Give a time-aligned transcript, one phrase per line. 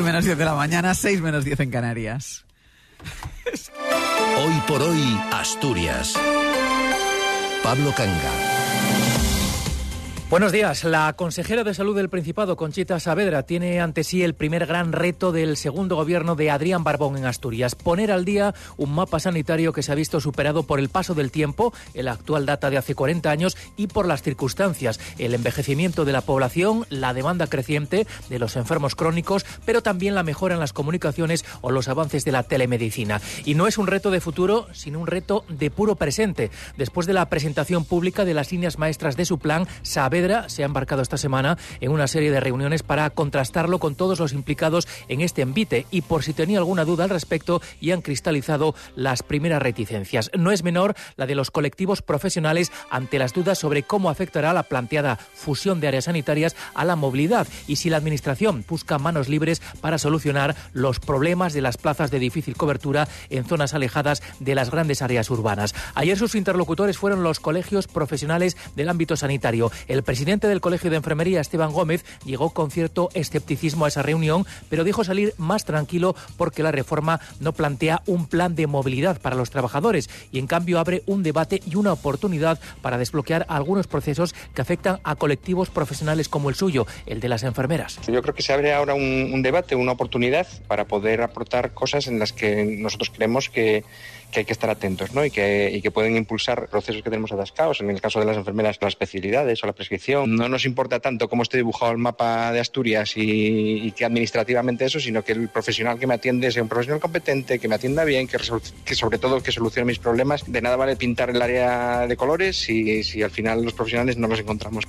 [0.00, 2.46] Menos 10 de la mañana, 6 menos 10 en Canarias.
[4.38, 6.14] Hoy por hoy, Asturias.
[7.62, 8.51] Pablo Canga.
[10.32, 10.84] Buenos días.
[10.84, 15.30] La consejera de Salud del Principado, Conchita Saavedra, tiene ante sí el primer gran reto
[15.30, 17.74] del segundo gobierno de Adrián Barbón en Asturias.
[17.74, 21.30] Poner al día un mapa sanitario que se ha visto superado por el paso del
[21.30, 26.12] tiempo, el actual data de hace 40 años, y por las circunstancias, el envejecimiento de
[26.12, 30.72] la población, la demanda creciente de los enfermos crónicos, pero también la mejora en las
[30.72, 33.20] comunicaciones o los avances de la telemedicina.
[33.44, 36.50] Y no es un reto de futuro, sino un reto de puro presente.
[36.78, 40.66] Después de la presentación pública de las líneas maestras de su plan, Saavedra se ha
[40.66, 45.20] embarcado esta semana en una serie de reuniones para contrastarlo con todos los implicados en
[45.20, 49.60] este envite y por si tenía alguna duda al respecto y han cristalizado las primeras
[49.60, 50.30] reticencias.
[50.38, 54.62] No es menor la de los colectivos profesionales ante las dudas sobre cómo afectará la
[54.62, 59.60] planteada fusión de áreas sanitarias a la movilidad y si la Administración busca manos libres
[59.80, 64.70] para solucionar los problemas de las plazas de difícil cobertura en zonas alejadas de las
[64.70, 65.74] grandes áreas urbanas.
[65.94, 69.70] Ayer sus interlocutores fueron los colegios profesionales del ámbito sanitario.
[69.88, 74.44] El presidente del Colegio de Enfermería, Esteban Gómez, llegó con cierto escepticismo a esa reunión,
[74.68, 79.36] pero dijo salir más tranquilo porque la reforma no plantea un plan de movilidad para
[79.36, 84.34] los trabajadores y en cambio abre un debate y una oportunidad para desbloquear algunos procesos
[84.54, 87.98] que afectan a colectivos profesionales como el suyo, el de las enfermeras.
[88.06, 92.06] Yo creo que se abre ahora un, un debate, una oportunidad para poder aportar cosas
[92.06, 93.82] en las que nosotros creemos que
[94.32, 95.24] que hay que estar atentos ¿no?
[95.24, 97.80] y, que, y que pueden impulsar procesos que tenemos atascados.
[97.80, 100.34] En el caso de las enfermeras, las especialidades o la prescripción.
[100.34, 104.98] No nos importa tanto cómo esté dibujado el mapa de Asturias y, que administrativamente eso,
[104.98, 108.26] sino que el profesional que me atiende sea un profesional competente, que me atienda bien,
[108.26, 108.38] que,
[108.84, 110.50] que sobre todo que solucione mis problemas.
[110.50, 114.28] De nada vale pintar el área de colores si, si al final los profesionales no
[114.28, 114.84] los encontramos.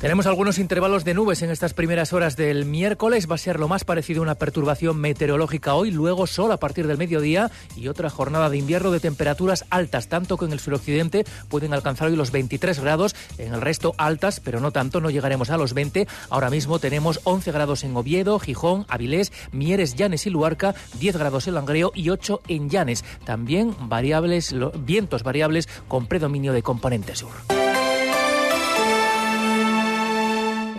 [0.00, 3.30] Tenemos algunos intervalos de nubes en estas primeras horas del miércoles.
[3.30, 6.86] Va a ser lo más parecido a una perturbación meteorológica hoy, luego sol a partir
[6.86, 11.26] del mediodía y otra jornada de invierno de temperaturas altas, tanto que en el suroccidente
[11.50, 15.50] pueden alcanzar hoy los 23 grados, en el resto altas, pero no tanto, no llegaremos
[15.50, 16.08] a los 20.
[16.30, 21.46] Ahora mismo tenemos 11 grados en Oviedo, Gijón, Avilés, Mieres, Llanes y Luarca, 10 grados
[21.46, 23.04] en Langreo y 8 en Llanes.
[23.26, 27.32] También variables, vientos variables con predominio de componente sur.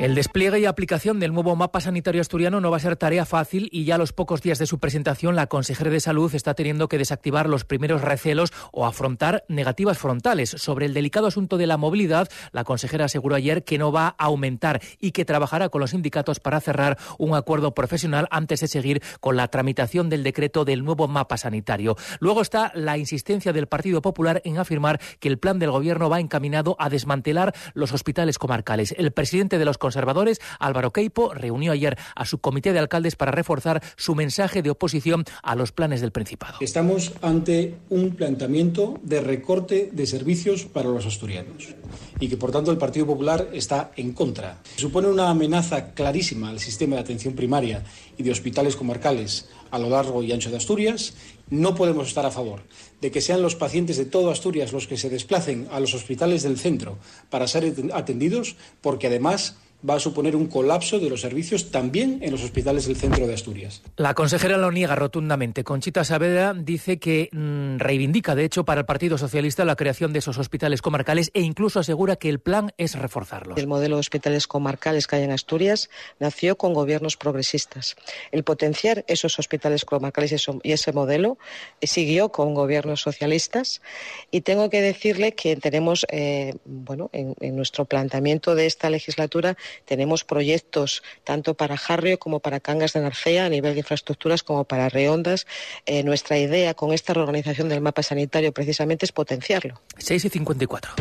[0.02, 3.70] El despliegue y aplicación del nuevo mapa sanitario asturiano no va a ser tarea fácil
[3.72, 6.90] y ya a los pocos días de su presentación la consejera de salud está teniendo
[6.90, 10.50] que desactivar los primeros recelos o afrontar negativas frontales.
[10.50, 14.26] Sobre el delicado asunto de la movilidad, la consejera aseguró ayer que no va a
[14.26, 19.04] aumentar y que trabajará con los sindicatos para cerrar un acuerdo profesional antes de seguir
[19.20, 21.96] con la tramitación del decreto del nuevo mapa sanitario.
[22.20, 26.20] Luego está la insistencia del Partido Popular en afirmar que el plan del gobierno va
[26.20, 28.96] encaminado a desmantelar los hospitales comarcales.
[28.98, 33.34] El presidente de los conservadores, Álvaro Queipo, reunió ayer a su comité de alcaldes para
[33.34, 36.60] reforzar su mensaje de oposición a los planes del Principado.
[36.62, 41.76] Estamos ante un planteamiento de recorte de servicios para los asturianos
[42.22, 44.62] y que por tanto el Partido Popular está en contra.
[44.78, 47.84] Supone una amenaza clarísima al sistema de atención primaria
[48.18, 51.16] y de hospitales comarcales a lo largo y ancho de Asturias.
[51.50, 52.62] No podemos estar a favor
[53.02, 56.44] de que sean los pacientes de todo Asturias los que se desplacen a los hospitales
[56.44, 56.98] del centro
[57.30, 62.32] para ser atendidos, porque además va a suponer un colapso de los servicios también en
[62.32, 63.82] los hospitales del centro de Asturias.
[63.98, 65.64] La consejera lo niega rotundamente.
[65.64, 70.20] Conchita Saavedra dice que mmm, reivindica, de hecho, para el Partido Socialista la creación de
[70.20, 73.58] esos hospitales comarcales e incluso asegura que el plan es reforzarlos.
[73.58, 75.90] El modelo de hospitales comarcales que hay en Asturias
[76.20, 77.96] nació con gobiernos progresistas.
[78.32, 81.38] El potenciar esos hospitales comarcales y ese modelo
[81.82, 83.82] siguió con gobiernos socialistas
[84.30, 89.58] y tengo que decirle que tenemos, eh, bueno, en, en nuestro planteamiento de esta legislatura
[89.86, 94.64] tenemos proyectos tanto para Jarrio como para Cangas de Narcea a nivel de infraestructuras como
[94.64, 95.48] para Reondas.
[95.86, 99.82] Eh, nuestra idea con esta reorganización del mapa sanitario precisamente es potenciarlo.
[99.98, 100.94] 6 y 54.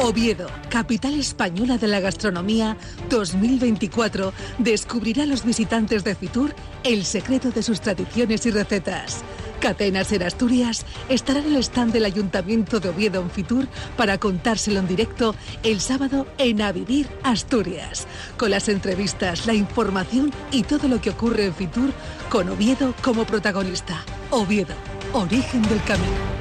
[0.00, 2.76] Oviedo, capital española de la gastronomía
[3.10, 9.24] 2024, descubrirá a los visitantes de Fitur el secreto de sus tradiciones y recetas.
[9.60, 13.66] Catenas en Asturias estará en el stand del Ayuntamiento de Oviedo en Fitur
[13.96, 18.06] para contárselo en directo el sábado en A Vivir Asturias,
[18.36, 21.90] con las entrevistas, la información y todo lo que ocurre en Fitur
[22.30, 24.04] con Oviedo como protagonista.
[24.30, 24.74] Oviedo,
[25.12, 26.37] origen del camino.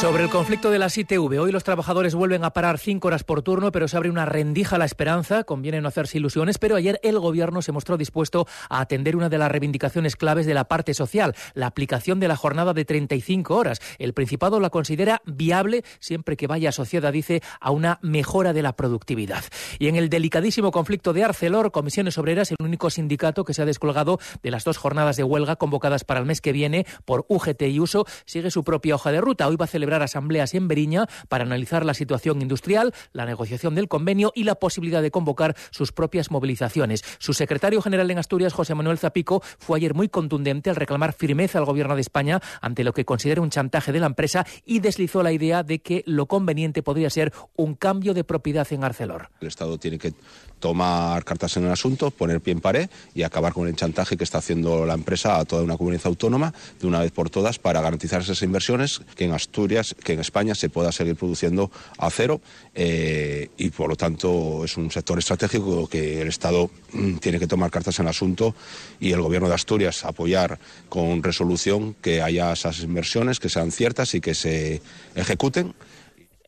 [0.00, 3.42] Sobre el conflicto de las ITV, hoy los trabajadores vuelven a parar cinco horas por
[3.42, 5.44] turno, pero se abre una rendija a la esperanza.
[5.44, 9.36] Conviene no hacerse ilusiones, pero ayer el gobierno se mostró dispuesto a atender una de
[9.36, 13.78] las reivindicaciones claves de la parte social, la aplicación de la jornada de 35 horas.
[13.98, 18.76] El Principado la considera viable siempre que vaya asociada, dice, a una mejora de la
[18.76, 19.44] productividad.
[19.78, 23.66] Y en el delicadísimo conflicto de Arcelor, Comisiones Obreras, el único sindicato que se ha
[23.66, 27.60] descolgado de las dos jornadas de huelga convocadas para el mes que viene por UGT
[27.64, 29.46] y USO, sigue su propia hoja de ruta.
[29.46, 33.88] Hoy va a celebrar asambleas en Beriña para analizar la situación industrial, la negociación del
[33.88, 37.04] convenio y la posibilidad de convocar sus propias movilizaciones.
[37.18, 41.58] Su secretario general en Asturias, José Manuel Zapico, fue ayer muy contundente al reclamar firmeza
[41.58, 45.22] al gobierno de España ante lo que considera un chantaje de la empresa y deslizó
[45.22, 49.30] la idea de que lo conveniente podría ser un cambio de propiedad en Arcelor.
[49.40, 50.14] El Estado tiene que
[50.60, 54.24] tomar cartas en el asunto, poner pie en pared y acabar con el chantaje que
[54.24, 57.80] está haciendo la empresa a toda una comunidad autónoma de una vez por todas para
[57.80, 62.40] garantizar esas inversiones que en Asturias, que en España se pueda seguir produciendo acero
[62.74, 67.46] eh, y por lo tanto es un sector estratégico que el Estado mm, tiene que
[67.46, 68.54] tomar cartas en el asunto
[69.00, 70.58] y el Gobierno de Asturias apoyar
[70.88, 74.82] con resolución que haya esas inversiones, que sean ciertas y que se
[75.14, 75.74] ejecuten.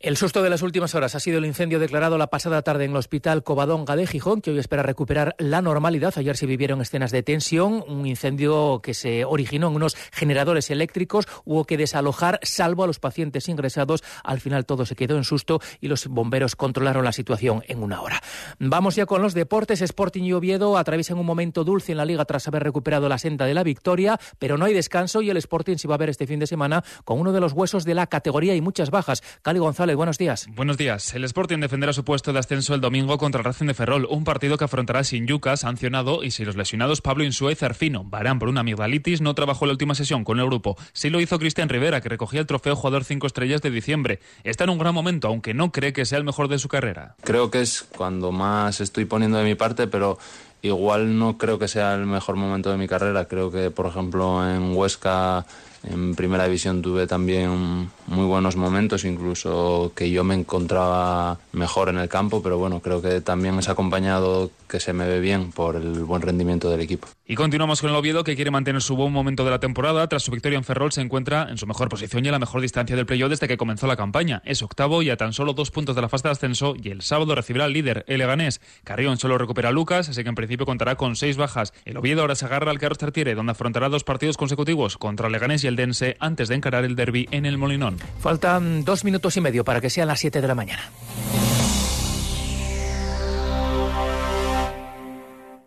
[0.02, 2.90] El susto de las últimas horas ha sido el incendio declarado la pasada tarde en
[2.90, 6.12] el Hospital Covadonga de Gijón, que hoy espera recuperar la normalidad.
[6.16, 11.28] Ayer se vivieron escenas de tensión, un incendio que se originó en unos generadores eléctricos,
[11.44, 14.02] hubo que desalojar, salvo a los pacientes ingresados.
[14.25, 18.02] Al final todo se quedó en susto y los bomberos controlaron la situación en una
[18.02, 18.20] hora.
[18.58, 19.82] Vamos ya con los deportes.
[19.82, 23.46] Sporting y Oviedo atraviesan un momento dulce en la liga tras haber recuperado la senda
[23.46, 26.26] de la victoria, pero no hay descanso y el Sporting se va a ver este
[26.26, 29.22] fin de semana con uno de los huesos de la categoría y muchas bajas.
[29.43, 30.46] Cali González buenos días.
[30.54, 31.14] Buenos días.
[31.14, 34.24] El Sporting defenderá su puesto de ascenso el domingo contra el Racing de Ferrol, un
[34.24, 38.04] partido que afrontará sin Yuca, sancionado, y sin los lesionados Pablo Insúa y Zarfino.
[38.04, 40.76] Barán, por una amigdalitis, no trabajó la última sesión con el grupo.
[40.92, 44.20] Sí lo hizo Cristian Rivera, que recogía el trofeo jugador 5 estrellas de diciembre.
[44.44, 47.16] Está en un gran momento, aunque no cree que sea el mejor de su carrera.
[47.22, 50.18] Creo que es cuando más estoy poniendo de mi parte, pero
[50.62, 53.26] igual no creo que sea el mejor momento de mi carrera.
[53.26, 55.44] Creo que, por ejemplo, en Huesca
[55.84, 61.99] en primera división tuve también muy buenos momentos, incluso que yo me encontraba mejor en
[61.99, 65.76] el campo, pero bueno, creo que también es acompañado que se me ve bien por
[65.76, 67.08] el buen rendimiento del equipo.
[67.26, 70.06] Y continuamos con el Oviedo, que quiere mantener su buen momento de la temporada.
[70.06, 72.61] Tras su victoria en Ferrol, se encuentra en su mejor posición y a la mejor
[72.61, 74.43] distancia del playoff desde que comenzó la campaña.
[74.44, 77.02] Es octavo y a tan solo dos puntos de la fase de ascenso, y el
[77.02, 78.61] sábado recibirá al líder, el Leganés.
[78.85, 81.73] Carrión solo recupera a Lucas, así que en principio contará con seis bajas.
[81.85, 85.32] El Oviedo ahora se agarra al Carlos Tartiere, donde afrontará dos partidos consecutivos contra el
[85.32, 87.98] Leganés y el Dense antes de encarar el derby en el Molinón.
[88.20, 90.82] Faltan dos minutos y medio para que sean las siete de la mañana.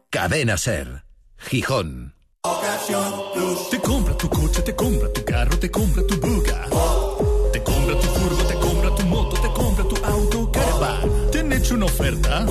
[0.10, 1.04] Cadena Ser,
[1.38, 2.16] Gijón.
[3.72, 6.66] Te compra tu coche, te compra tu carro, te compra tu buga.
[7.51, 11.31] Te compra tu furgo, te compra tu moto, te compra tu auto, caravan.
[11.31, 12.46] ¿Te han hecho una oferta?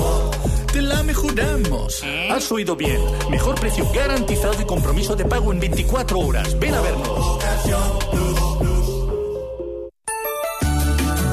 [0.74, 2.02] Te la mejoramos.
[2.32, 3.00] Has oído bien.
[3.30, 6.58] Mejor precio garantizado y compromiso de pago en 24 horas.
[6.58, 7.38] Ven a vernos.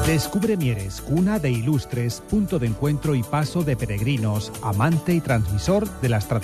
[0.06, 5.88] Descubre Mieres, cuna de ilustres, punto de encuentro y paso de peregrinos, amante y transmisor
[6.00, 6.40] de las tradiciones.